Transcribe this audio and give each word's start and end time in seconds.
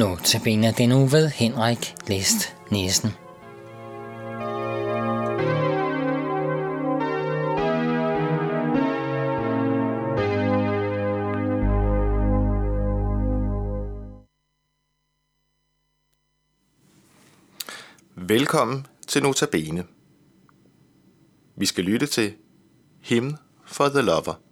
Nu 0.00 0.16
tabiner 0.24 0.72
den 0.72 0.92
uge 0.92 1.12
ved 1.12 1.28
Henrik 1.28 1.94
List 2.08 2.56
Nielsen. 2.70 3.10
Velkommen 18.14 18.86
til 19.08 19.22
Notabene. 19.22 19.84
Vi 21.56 21.66
skal 21.66 21.84
lytte 21.84 22.06
til 22.06 22.34
Hymn 23.00 23.36
for 23.66 23.88
the 23.88 24.02
Lover. 24.02 24.49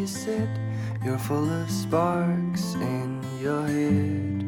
You 0.00 0.06
said 0.06 0.48
you're 1.04 1.18
full 1.18 1.46
of 1.60 1.70
sparks 1.70 2.72
in 2.74 3.20
your 3.38 3.66
head. 3.66 4.40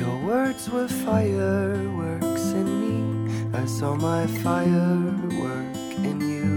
Your 0.00 0.16
words 0.26 0.68
were 0.68 0.88
fireworks 0.88 2.46
in 2.60 2.68
me. 2.82 2.98
I 3.56 3.64
saw 3.66 3.94
my 3.94 4.26
firework 4.42 5.76
in 6.10 6.18
you. 6.34 6.56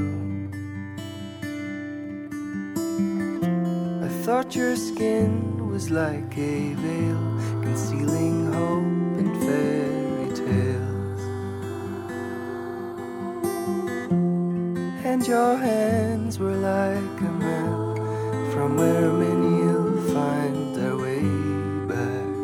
I 4.04 4.10
thought 4.24 4.56
your 4.56 4.76
skin 4.76 5.70
was 5.70 5.92
like 5.92 6.36
a 6.40 6.74
veil 6.74 7.24
concealing 7.62 8.52
hope 8.52 9.20
and 9.22 9.32
fairy 9.44 9.89
your 15.30 15.58
hands 15.58 16.40
were 16.40 16.56
like 16.56 17.22
a 17.22 17.32
map 17.44 17.98
from 18.52 18.76
where 18.78 19.12
many'll 19.14 20.02
find 20.12 20.76
their 20.76 20.98
way 20.98 21.22
back. 21.94 22.36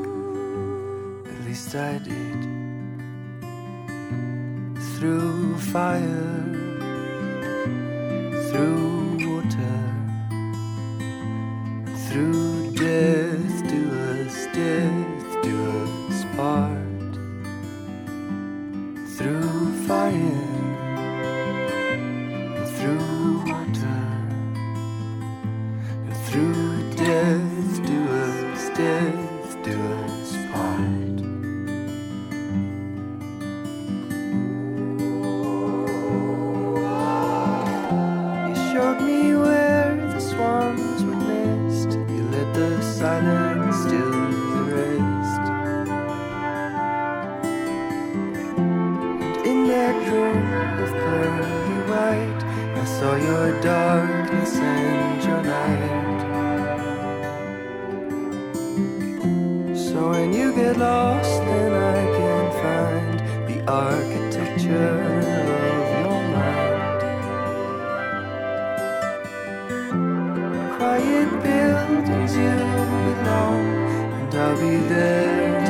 At 1.34 1.40
least 1.48 1.74
I 1.74 1.98
did. 1.98 2.42
Through 4.94 5.58
fire, 5.58 6.44
through 8.52 8.95
of 50.16 50.92
pearly 50.92 51.78
white, 51.90 52.42
I 52.82 52.86
saw 52.86 53.16
your 53.16 53.48
darkness 53.62 54.56
and 54.56 55.24
your 55.24 55.42
light. 55.54 56.22
So 59.76 59.98
when 60.12 60.34
you 60.34 60.54
get 60.54 60.78
lost, 60.78 61.42
then 61.46 61.72
I 61.74 62.06
can 62.18 62.46
find 62.62 63.20
the 63.50 63.58
architecture 63.72 64.94
of 65.22 65.88
your 66.00 66.22
mind. 66.36 67.02
Quiet 70.78 71.30
buildings 71.44 72.34
you 72.36 72.56
belong, 73.06 73.66
and 74.20 74.34
I'll 74.36 74.56
be 74.60 74.76
there 74.88 75.65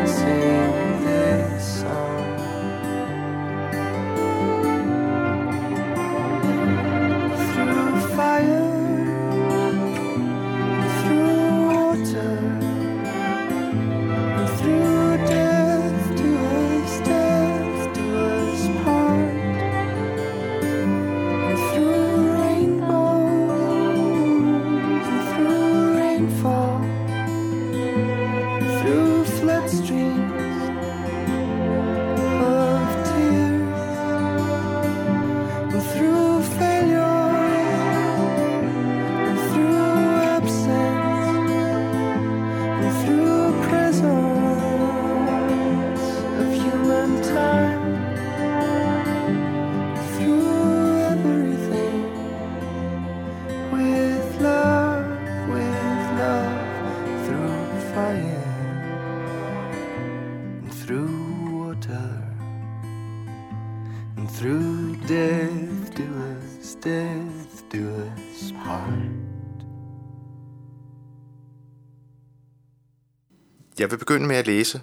Jeg 73.79 73.91
vil 73.91 73.97
begynde 73.97 74.27
med 74.27 74.35
at 74.35 74.47
læse 74.47 74.81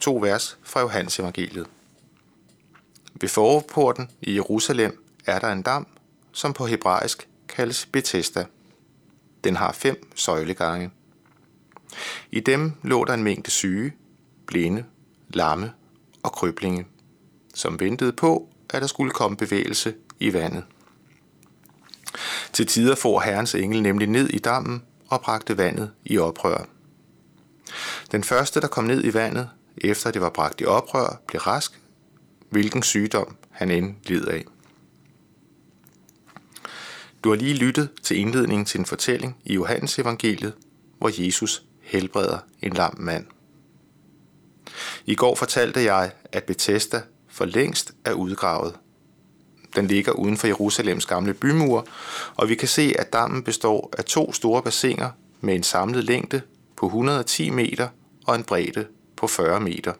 to 0.00 0.16
vers 0.16 0.58
fra 0.62 0.80
Johannes 0.80 1.18
evangeliet. 1.18 1.66
Ved 3.20 3.28
forporten 3.28 4.10
i 4.22 4.34
Jerusalem 4.34 5.04
er 5.26 5.38
der 5.38 5.52
en 5.52 5.62
dam, 5.62 5.86
som 6.32 6.52
på 6.52 6.66
hebraisk 6.66 7.28
kaldes 7.48 7.86
Bethesda. 7.86 8.46
Den 9.44 9.56
har 9.56 9.72
fem 9.72 10.10
søjlegange. 10.14 10.90
I 12.30 12.40
dem 12.40 12.72
lå 12.82 13.04
der 13.04 13.14
en 13.14 13.22
mængde 13.22 13.50
syge, 13.50 13.92
blinde, 14.46 14.84
lamme 15.28 15.72
og 16.22 16.32
kryblinge, 16.32 16.86
som 17.54 17.80
ventede 17.80 18.12
på, 18.12 18.48
at 18.70 18.82
der 18.82 18.88
skulle 18.88 19.10
komme 19.10 19.36
bevægelse 19.36 19.94
i 20.20 20.32
vandet. 20.32 20.64
Til 22.54 22.66
tider 22.66 22.94
får 22.94 23.20
Herrens 23.20 23.54
engel 23.54 23.82
nemlig 23.82 24.08
ned 24.08 24.28
i 24.28 24.38
dammen 24.38 24.82
og 25.08 25.20
bragte 25.20 25.58
vandet 25.58 25.90
i 26.04 26.18
oprør. 26.18 26.64
Den 28.12 28.24
første, 28.24 28.60
der 28.60 28.66
kom 28.66 28.84
ned 28.84 29.04
i 29.04 29.14
vandet, 29.14 29.48
efter 29.78 30.10
det 30.10 30.22
var 30.22 30.30
bragt 30.30 30.60
i 30.60 30.64
oprør, 30.64 31.20
blev 31.26 31.40
rask, 31.40 31.80
hvilken 32.50 32.82
sygdom 32.82 33.36
han 33.50 33.70
end 33.70 33.94
led 34.06 34.24
af. 34.26 34.44
Du 37.24 37.28
har 37.28 37.36
lige 37.36 37.54
lyttet 37.54 37.88
til 38.02 38.16
indledningen 38.18 38.64
til 38.64 38.78
en 38.78 38.86
fortælling 38.86 39.36
i 39.44 39.54
Johannes 39.54 39.98
evangeliet, 39.98 40.52
hvor 40.98 41.24
Jesus 41.24 41.62
helbreder 41.80 42.38
en 42.62 42.72
lam 42.72 42.94
mand. 42.98 43.26
I 45.06 45.14
går 45.14 45.34
fortalte 45.34 45.84
jeg, 45.84 46.12
at 46.32 46.44
Bethesda 46.44 47.02
for 47.28 47.44
længst 47.44 47.92
er 48.04 48.12
udgravet. 48.12 48.74
Den 49.76 49.86
ligger 49.86 50.12
uden 50.12 50.36
for 50.36 50.46
Jerusalems 50.46 51.06
gamle 51.06 51.34
bymur, 51.34 51.86
og 52.34 52.48
vi 52.48 52.54
kan 52.54 52.68
se, 52.68 52.94
at 52.98 53.12
dammen 53.12 53.42
består 53.42 53.90
af 53.98 54.04
to 54.04 54.32
store 54.32 54.62
bassiner 54.62 55.10
med 55.40 55.54
en 55.54 55.62
samlet 55.62 56.04
længde 56.04 56.40
på 56.76 56.86
110 56.86 57.50
meter 57.50 57.88
og 58.26 58.34
en 58.34 58.44
bredde 58.44 58.86
på 59.16 59.26
40 59.26 59.60
meter. 59.60 59.92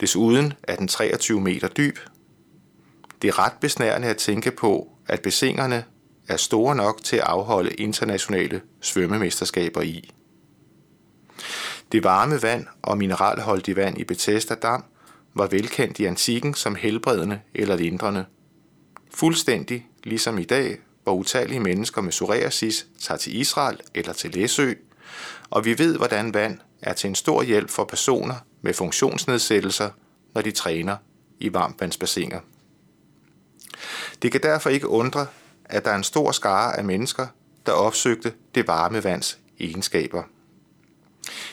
Desuden 0.00 0.52
er 0.62 0.76
den 0.76 0.88
23 0.88 1.40
meter 1.40 1.68
dyb. 1.68 1.98
Det 3.22 3.28
er 3.28 3.38
ret 3.38 3.52
besnærende 3.60 4.08
at 4.08 4.16
tænke 4.16 4.50
på, 4.50 4.88
at 5.06 5.22
bassinerne 5.22 5.84
er 6.28 6.36
store 6.36 6.76
nok 6.76 7.02
til 7.04 7.16
at 7.16 7.22
afholde 7.22 7.74
internationale 7.74 8.60
svømmemesterskaber 8.80 9.82
i. 9.82 10.10
Det 11.92 12.04
varme 12.04 12.42
vand 12.42 12.66
og 12.82 12.98
mineralholdige 12.98 13.76
vand 13.76 13.98
i 13.98 14.04
Bethesda 14.04 14.54
Dam 14.54 14.84
var 15.34 15.46
velkendt 15.46 15.98
i 15.98 16.04
antikken 16.04 16.54
som 16.54 16.74
helbredende 16.74 17.40
eller 17.54 17.76
lindrende. 17.76 18.24
Fuldstændig 19.14 19.86
ligesom 20.04 20.38
i 20.38 20.44
dag, 20.44 20.78
hvor 21.02 21.14
utallige 21.14 21.60
mennesker 21.60 22.02
med 22.02 22.10
psoriasis 22.10 22.86
tager 23.00 23.18
til 23.18 23.36
Israel 23.36 23.80
eller 23.94 24.12
til 24.12 24.30
Læsø, 24.30 24.72
og 25.50 25.64
vi 25.64 25.78
ved, 25.78 25.96
hvordan 25.96 26.34
vand 26.34 26.58
er 26.82 26.92
til 26.92 27.08
en 27.08 27.14
stor 27.14 27.42
hjælp 27.42 27.70
for 27.70 27.84
personer 27.84 28.34
med 28.62 28.74
funktionsnedsættelser, 28.74 29.90
når 30.34 30.42
de 30.42 30.50
træner 30.50 30.96
i 31.38 31.52
varmtvandsbassiner. 31.52 32.40
Det 34.22 34.32
kan 34.32 34.42
derfor 34.42 34.70
ikke 34.70 34.88
undre, 34.88 35.26
at 35.64 35.84
der 35.84 35.90
er 35.90 35.96
en 35.96 36.04
stor 36.04 36.32
skare 36.32 36.78
af 36.78 36.84
mennesker, 36.84 37.26
der 37.66 37.72
opsøgte 37.72 38.32
det 38.54 38.66
varme 38.66 39.04
vands 39.04 39.38
egenskaber. 39.60 40.22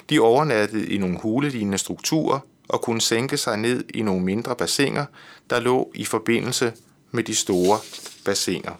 De 0.09 0.19
overnattede 0.19 0.87
i 0.87 0.97
nogle 0.97 1.19
hulelignende 1.19 1.77
strukturer 1.77 2.39
og 2.67 2.81
kunne 2.81 3.01
sænke 3.01 3.37
sig 3.37 3.57
ned 3.57 3.83
i 3.93 4.01
nogle 4.01 4.23
mindre 4.23 4.55
bassiner, 4.55 5.05
der 5.49 5.59
lå 5.59 5.91
i 5.95 6.05
forbindelse 6.05 6.73
med 7.11 7.23
de 7.23 7.35
store 7.35 7.79
bassiner. 8.25 8.73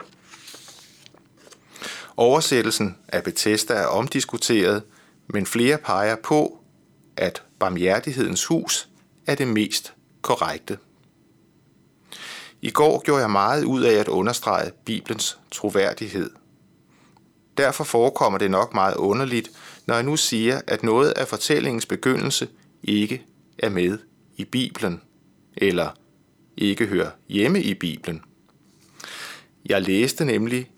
Oversættelsen 2.17 2.97
af 3.07 3.23
Bethesda 3.23 3.73
er 3.73 3.85
omdiskuteret, 3.85 4.83
men 5.27 5.45
flere 5.45 5.77
peger 5.77 6.15
på, 6.23 6.59
at 7.17 7.43
barmhjertighedens 7.59 8.45
hus 8.45 8.89
er 9.27 9.35
det 9.35 9.47
mest 9.47 9.93
korrekte. 10.21 10.77
I 12.61 12.71
går 12.71 13.01
gjorde 13.03 13.21
jeg 13.21 13.31
meget 13.31 13.63
ud 13.63 13.81
af 13.81 13.93
at 13.93 14.07
understrege 14.07 14.71
Bibelens 14.85 15.37
troværdighed. 15.51 16.29
Derfor 17.57 17.83
forekommer 17.83 18.39
det 18.39 18.51
nok 18.51 18.73
meget 18.73 18.95
underligt, 18.95 19.51
når 19.85 19.95
jeg 19.95 20.03
nu 20.03 20.17
siger, 20.17 20.61
at 20.67 20.83
noget 20.83 21.11
af 21.11 21.27
fortællingens 21.27 21.85
begyndelse 21.85 22.47
ikke 22.83 23.25
er 23.57 23.69
med 23.69 23.98
i 24.38 24.46
Bibelen, 24.46 25.02
eller 25.57 25.90
ikke 26.57 26.86
hører 26.86 27.12
hjemme 27.30 27.62
i 27.62 27.74
Bibelen. 27.74 28.22
Jeg 29.66 29.81
læste 29.81 30.25
nemlig, 30.25 30.72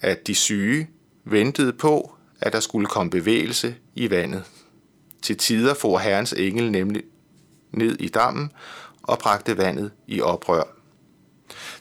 at 0.00 0.26
de 0.26 0.34
syge 0.34 0.88
ventede 1.24 1.72
på, 1.72 2.14
at 2.40 2.52
der 2.52 2.60
skulle 2.60 2.86
komme 2.86 3.10
bevægelse 3.10 3.76
i 3.94 4.10
vandet. 4.10 4.44
Til 5.22 5.36
tider 5.36 5.74
får 5.74 5.98
Herrens 5.98 6.32
engel 6.32 6.70
nemlig 6.70 7.02
ned 7.70 7.96
i 8.00 8.08
dammen 8.08 8.52
og 9.02 9.18
bragte 9.18 9.56
vandet 9.56 9.90
i 10.06 10.20
oprør. 10.20 10.62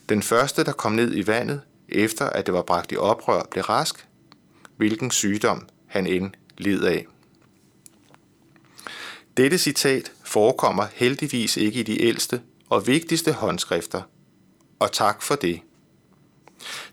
Den 0.09 0.21
første, 0.21 0.63
der 0.63 0.71
kom 0.71 0.91
ned 0.91 1.15
i 1.15 1.27
vandet, 1.27 1.61
efter 1.89 2.25
at 2.25 2.45
det 2.45 2.53
var 2.53 2.61
bragt 2.61 2.91
i 2.91 2.95
oprør, 2.95 3.47
blev 3.51 3.63
rask, 3.63 4.07
hvilken 4.77 5.11
sygdom 5.11 5.67
han 5.87 6.07
end 6.07 6.31
led 6.57 6.83
af. 6.83 7.05
Dette 9.37 9.57
citat 9.57 10.11
forekommer 10.33 10.85
heldigvis 10.93 11.57
ikke 11.57 11.79
i 11.79 11.83
de 11.83 12.01
ældste 12.01 12.41
og 12.69 12.87
vigtigste 12.87 13.33
håndskrifter, 13.33 14.01
og 14.79 14.91
tak 14.91 15.21
for 15.21 15.35
det. 15.35 15.61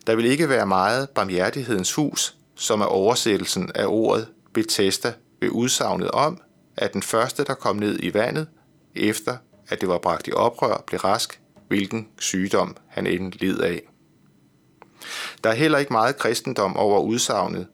Der 0.06 0.14
vil 0.14 0.24
ikke 0.24 0.48
være 0.48 0.66
meget 0.66 1.10
barmhjertighedens 1.10 1.94
hus, 1.94 2.36
som 2.54 2.80
er 2.80 2.84
oversættelsen 2.84 3.70
af 3.74 3.84
ordet 3.86 4.28
Bethesda 4.52 5.12
ved 5.40 5.50
udsagnet 5.50 6.10
om, 6.10 6.40
at 6.76 6.92
den 6.92 7.02
første, 7.02 7.44
der 7.44 7.54
kom 7.54 7.76
ned 7.76 7.98
i 8.02 8.14
vandet, 8.14 8.48
efter 8.94 9.36
at 9.68 9.80
det 9.80 9.88
var 9.88 9.98
bragt 9.98 10.28
i 10.28 10.32
oprør, 10.32 10.84
blev 10.86 11.00
rask, 11.00 11.40
hvilken 11.68 12.08
sygdom 12.18 12.76
han 12.86 13.06
end 13.06 13.32
led 13.32 13.58
af. 13.58 13.82
Der 15.44 15.50
er 15.50 15.54
heller 15.54 15.78
ikke 15.78 15.92
meget 15.92 16.16
kristendom 16.16 16.76
over 16.76 17.00
udsagnet. 17.00 17.66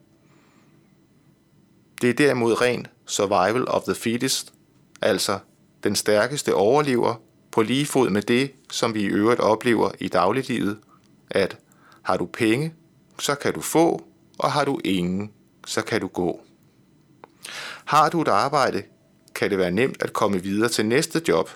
Det 2.01 2.09
er 2.09 2.13
derimod 2.13 2.61
ren 2.61 2.87
survival 3.05 3.67
of 3.67 3.83
the 3.83 3.95
fittest, 3.95 4.53
altså 5.01 5.39
den 5.87 5.95
stærkeste 5.95 6.53
overlever, 6.53 7.15
på 7.51 7.61
lige 7.61 7.85
fod 7.85 8.09
med 8.09 8.21
det, 8.21 8.51
som 8.71 8.93
vi 8.93 9.01
i 9.01 9.05
øvrigt 9.05 9.39
oplever 9.39 9.91
i 9.99 10.07
dagliglivet, 10.07 10.77
at 11.29 11.57
har 12.01 12.17
du 12.17 12.25
penge, 12.25 12.73
så 13.19 13.35
kan 13.35 13.53
du 13.53 13.61
få, 13.61 14.03
og 14.39 14.51
har 14.51 14.65
du 14.65 14.79
ingen, 14.85 15.31
så 15.65 15.81
kan 15.81 16.01
du 16.01 16.07
gå. 16.07 16.41
Har 17.85 18.09
du 18.09 18.21
et 18.21 18.27
arbejde, 18.27 18.83
kan 19.35 19.49
det 19.49 19.57
være 19.57 19.71
nemt 19.71 20.03
at 20.03 20.13
komme 20.13 20.43
videre 20.43 20.69
til 20.69 20.85
næste 20.85 21.21
job. 21.27 21.49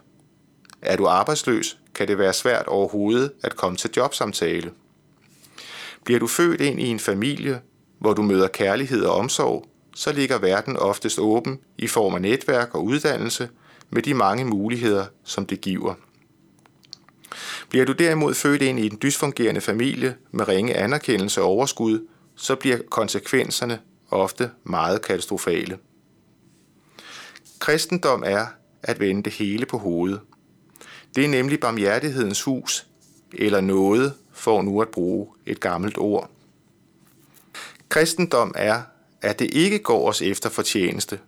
Er 0.81 0.95
du 0.95 1.07
arbejdsløs, 1.07 1.77
kan 1.95 2.07
det 2.07 2.17
være 2.17 2.33
svært 2.33 2.67
overhovedet 2.67 3.31
at 3.43 3.55
komme 3.55 3.77
til 3.77 3.89
jobsamtale. 3.97 4.71
Bliver 6.03 6.19
du 6.19 6.27
født 6.27 6.61
ind 6.61 6.79
i 6.79 6.87
en 6.87 6.99
familie, 6.99 7.61
hvor 7.99 8.13
du 8.13 8.21
møder 8.21 8.47
kærlighed 8.47 9.03
og 9.05 9.15
omsorg, 9.15 9.65
så 9.95 10.11
ligger 10.11 10.37
verden 10.37 10.77
oftest 10.77 11.19
åben 11.19 11.59
i 11.77 11.87
form 11.87 12.15
af 12.15 12.21
netværk 12.21 12.75
og 12.75 12.83
uddannelse 12.83 13.49
med 13.91 14.01
de 14.01 14.13
mange 14.13 14.45
muligheder, 14.45 15.05
som 15.23 15.45
det 15.45 15.61
giver. 15.61 15.93
Bliver 17.69 17.85
du 17.85 17.91
derimod 17.91 18.33
født 18.33 18.61
ind 18.61 18.79
i 18.79 18.85
en 18.85 18.97
dysfungerende 19.01 19.61
familie 19.61 20.15
med 20.31 20.47
ringe 20.47 20.75
anerkendelse 20.75 21.41
og 21.41 21.47
overskud, 21.47 22.07
så 22.35 22.55
bliver 22.55 22.77
konsekvenserne 22.89 23.79
ofte 24.09 24.51
meget 24.63 25.01
katastrofale. 25.01 25.77
Kristendom 27.59 28.23
er 28.25 28.45
at 28.83 28.99
vende 28.99 29.23
det 29.23 29.33
hele 29.33 29.65
på 29.65 29.77
hovedet. 29.77 30.19
Det 31.15 31.25
er 31.25 31.29
nemlig 31.29 31.59
barmhjertighedens 31.59 32.41
hus, 32.41 32.87
eller 33.33 33.61
noget, 33.61 34.13
for 34.31 34.61
nu 34.61 34.81
at 34.81 34.89
bruge 34.89 35.27
et 35.45 35.59
gammelt 35.59 35.97
ord. 35.97 36.29
Kristendom 37.89 38.53
er, 38.55 38.81
at 39.21 39.39
det 39.39 39.53
ikke 39.53 39.79
går 39.79 40.09
os 40.09 40.21
efter 40.21 40.49
fortjeneste, 40.49 41.19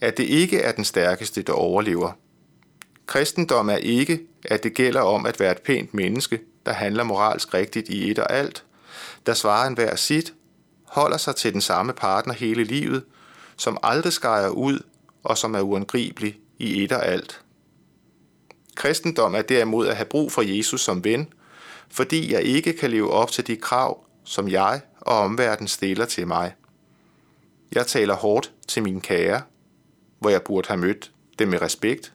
at 0.00 0.16
det 0.16 0.24
ikke 0.24 0.60
er 0.60 0.72
den 0.72 0.84
stærkeste, 0.84 1.42
der 1.42 1.52
overlever. 1.52 2.12
Kristendom 3.06 3.68
er 3.68 3.76
ikke, 3.76 4.20
at 4.44 4.62
det 4.62 4.74
gælder 4.74 5.00
om 5.00 5.26
at 5.26 5.40
være 5.40 5.52
et 5.52 5.62
pænt 5.62 5.94
menneske, 5.94 6.40
der 6.66 6.72
handler 6.72 7.04
moralsk 7.04 7.54
rigtigt 7.54 7.88
i 7.88 8.10
et 8.10 8.18
og 8.18 8.32
alt, 8.32 8.64
der 9.26 9.34
svarer 9.34 9.66
enhver 9.66 9.96
sit, 9.96 10.34
holder 10.84 11.16
sig 11.16 11.36
til 11.36 11.52
den 11.52 11.60
samme 11.60 11.92
partner 11.92 12.34
hele 12.34 12.64
livet, 12.64 13.04
som 13.56 13.78
aldrig 13.82 14.12
skærer 14.12 14.48
ud 14.48 14.78
og 15.22 15.38
som 15.38 15.54
er 15.54 15.60
uangribelig 15.60 16.38
i 16.58 16.84
et 16.84 16.92
og 16.92 17.06
alt. 17.06 17.40
Kristendom 18.74 19.34
er 19.34 19.42
derimod 19.42 19.86
at 19.86 19.96
have 19.96 20.06
brug 20.06 20.32
for 20.32 20.42
Jesus 20.42 20.80
som 20.80 21.04
ven, 21.04 21.32
fordi 21.88 22.32
jeg 22.32 22.42
ikke 22.42 22.72
kan 22.72 22.90
leve 22.90 23.10
op 23.10 23.30
til 23.30 23.46
de 23.46 23.56
krav, 23.56 24.04
som 24.24 24.48
jeg 24.48 24.80
og 25.00 25.18
omverdenen 25.18 25.68
stiller 25.68 26.06
til 26.06 26.26
mig. 26.26 26.54
Jeg 27.72 27.86
taler 27.86 28.14
hårdt 28.14 28.52
til 28.68 28.82
mine 28.82 29.00
kære, 29.00 29.42
hvor 30.18 30.30
jeg 30.30 30.42
burde 30.42 30.68
have 30.68 30.80
mødt 30.80 31.12
dem 31.38 31.48
med 31.48 31.62
respekt. 31.62 32.12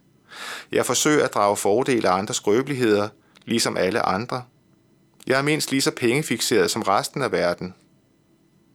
Jeg 0.72 0.86
forsøger 0.86 1.26
at 1.26 1.34
drage 1.34 1.58
fordele 1.58 2.10
af 2.10 2.18
andres 2.18 2.38
skrøbeligheder, 2.38 3.10
ligesom 3.46 3.78
alle 3.78 4.02
andre. 4.02 4.44
Jeg 5.28 5.38
er 5.38 5.44
mindst 5.44 5.72
lige 5.72 5.82
så 5.82 5.92
pengefixeret 5.92 6.72
som 6.72 6.82
resten 6.82 7.22
af 7.22 7.32
verden. 7.32 7.74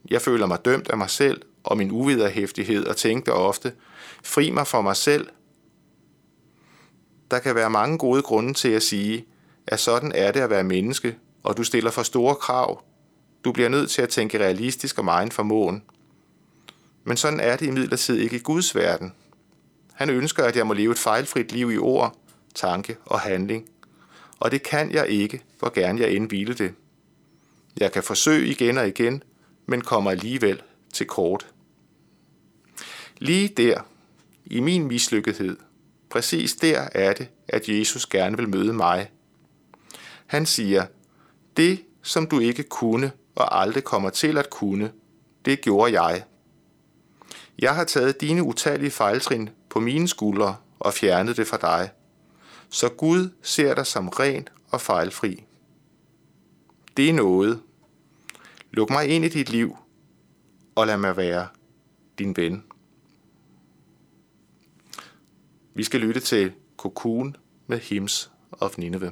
Jeg 0.09 0.21
føler 0.21 0.45
mig 0.45 0.65
dømt 0.65 0.89
af 0.89 0.97
mig 0.97 1.09
selv 1.09 1.41
og 1.63 1.77
min 1.77 1.91
uviderhæftighed 1.91 2.87
og 2.87 2.97
tænkte 2.97 3.33
ofte, 3.33 3.73
fri 4.23 4.51
mig 4.51 4.67
for 4.67 4.81
mig 4.81 4.95
selv. 4.95 5.27
Der 7.31 7.39
kan 7.39 7.55
være 7.55 7.69
mange 7.69 7.97
gode 7.97 8.21
grunde 8.21 8.53
til 8.53 8.69
at 8.69 8.83
sige, 8.83 9.25
at 9.67 9.79
sådan 9.79 10.11
er 10.15 10.31
det 10.31 10.39
at 10.39 10.49
være 10.49 10.63
menneske, 10.63 11.15
og 11.43 11.57
du 11.57 11.63
stiller 11.63 11.91
for 11.91 12.03
store 12.03 12.35
krav. 12.35 12.83
Du 13.45 13.51
bliver 13.51 13.69
nødt 13.69 13.91
til 13.91 14.01
at 14.01 14.09
tænke 14.09 14.39
realistisk 14.39 14.97
og 14.97 15.05
meget 15.05 15.33
formåen. 15.33 15.83
Men 17.07 17.17
sådan 17.17 17.39
er 17.39 17.55
det 17.55 17.65
imidlertid 17.65 18.17
ikke 18.17 18.35
i 18.35 18.39
Guds 18.39 18.75
verden. 18.75 19.13
Han 19.93 20.09
ønsker, 20.09 20.43
at 20.43 20.55
jeg 20.55 20.67
må 20.67 20.73
leve 20.73 20.91
et 20.91 20.99
fejlfrit 20.99 21.51
liv 21.51 21.71
i 21.71 21.77
ord, 21.77 22.17
tanke 22.55 22.97
og 23.05 23.19
handling. 23.19 23.69
Og 24.39 24.51
det 24.51 24.63
kan 24.63 24.91
jeg 24.91 25.07
ikke, 25.07 25.43
hvor 25.59 25.73
gerne 25.73 26.01
jeg 26.01 26.11
end 26.11 26.29
ville 26.29 26.53
det. 26.53 26.73
Jeg 27.77 27.91
kan 27.91 28.03
forsøge 28.03 28.47
igen 28.47 28.77
og 28.77 28.87
igen, 28.87 29.23
men 29.65 29.81
kommer 29.81 30.11
alligevel 30.11 30.61
til 30.93 31.05
kort. 31.05 31.47
Lige 33.17 33.47
der, 33.47 33.81
i 34.45 34.59
min 34.59 34.87
mislykkethed, 34.87 35.57
præcis 36.09 36.55
der 36.55 36.87
er 36.91 37.13
det, 37.13 37.27
at 37.47 37.69
Jesus 37.69 38.05
gerne 38.05 38.37
vil 38.37 38.49
møde 38.49 38.73
mig. 38.73 39.11
Han 40.25 40.45
siger, 40.45 40.85
det 41.57 41.83
som 42.01 42.27
du 42.27 42.39
ikke 42.39 42.63
kunne 42.63 43.11
og 43.35 43.61
aldrig 43.61 43.83
kommer 43.83 44.09
til 44.09 44.37
at 44.37 44.49
kunne, 44.49 44.91
det 45.45 45.61
gjorde 45.61 46.01
jeg. 46.01 46.23
Jeg 47.59 47.75
har 47.75 47.83
taget 47.83 48.21
dine 48.21 48.43
utallige 48.43 48.91
fejltrin 48.91 49.49
på 49.69 49.79
mine 49.79 50.07
skuldre 50.07 50.55
og 50.79 50.93
fjernet 50.93 51.37
det 51.37 51.47
fra 51.47 51.57
dig. 51.57 51.91
Så 52.69 52.89
Gud 52.89 53.29
ser 53.41 53.75
dig 53.75 53.85
som 53.85 54.09
ren 54.09 54.47
og 54.71 54.81
fejlfri. 54.81 55.45
Det 56.97 57.09
er 57.09 57.13
noget. 57.13 57.61
Luk 58.71 58.89
mig 58.89 59.07
ind 59.07 59.25
i 59.25 59.29
dit 59.29 59.49
liv, 59.49 59.77
og 60.75 60.87
lad 60.87 60.97
mig 60.97 61.17
være 61.17 61.47
din 62.19 62.37
ven. 62.37 62.63
Vi 65.73 65.83
skal 65.83 65.99
lytte 65.99 66.19
til 66.19 66.51
Cocoon 66.77 67.35
med 67.67 67.79
Hymns 67.79 68.31
of 68.51 68.77
Nineveh. 68.77 69.11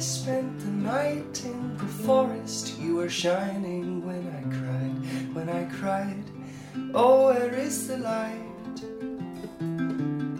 Spent 0.00 0.58
the 0.60 0.68
night 0.68 1.44
in 1.44 1.76
the 1.76 1.84
forest. 1.84 2.78
You 2.78 2.96
were 2.96 3.10
shining 3.10 4.04
when 4.06 4.26
I 4.28 4.42
cried, 4.58 5.34
when 5.34 5.48
I 5.50 5.64
cried. 5.64 6.24
Oh, 6.94 7.26
where 7.26 7.54
is 7.54 7.86
the 7.86 7.98
light? 7.98 8.46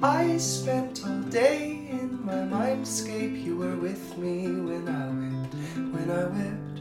I 0.03 0.39
spent 0.39 1.07
all 1.07 1.21
day 1.25 1.89
in 1.91 2.25
my 2.25 2.41
mindscape. 2.57 3.45
You 3.45 3.59
were 3.59 3.77
with 3.77 4.17
me 4.17 4.47
when 4.47 4.89
I 4.89 5.09
wept, 5.21 5.55
when 5.93 6.11
I 6.11 6.25
wept. 6.25 6.79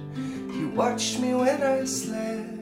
You 0.56 0.70
watched 0.70 1.20
me 1.20 1.34
when 1.34 1.62
I 1.62 1.84
slept. 1.84 2.59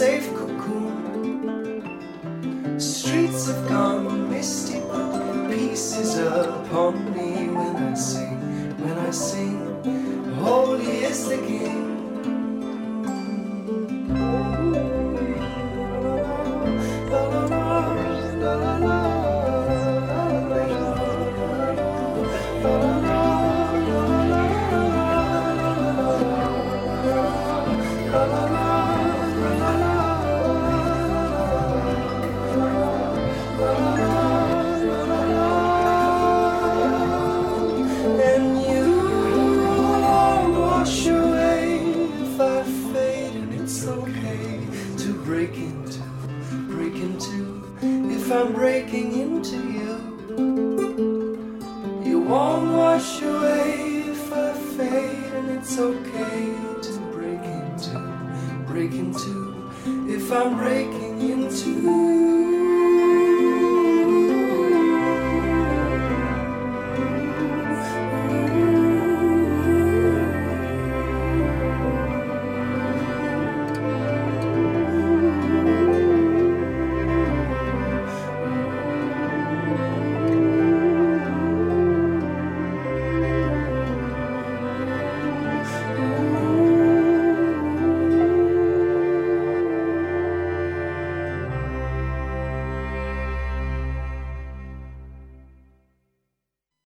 Safe 0.00 0.32
cocoon. 0.34 1.90
Streets 2.80 3.48
have 3.48 3.68
gone 3.68 4.30
misty, 4.30 4.80
but 4.88 5.50
peace 5.50 5.98
is 5.98 6.16
upon 6.16 7.12
me 7.12 7.50
when 7.50 7.76
I 7.76 7.92
sing, 7.92 8.40
when 8.82 8.96
I 8.96 9.10
sing. 9.10 9.60
Holy 10.40 11.04
is 11.04 11.28
the 11.28 11.36
King. 11.36 11.89
Breaking 48.80 49.12
into 49.20 49.56
you, 49.56 49.92
you 52.02 52.18
won't 52.18 52.72
wash 52.72 53.20
away 53.20 54.04
if 54.08 54.32
I 54.32 54.54
fade, 54.54 55.32
and 55.34 55.50
it's 55.50 55.78
okay 55.78 56.54
to 56.80 56.98
break 57.12 57.42
into, 57.42 58.64
break 58.66 58.92
into. 58.92 59.70
If 60.08 60.32
I'm 60.32 60.56
breaking 60.56 61.20
into. 61.20 62.59